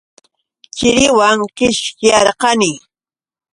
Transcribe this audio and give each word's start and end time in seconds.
Chiriwan 0.77 1.37
qishyarqani. 1.55 2.71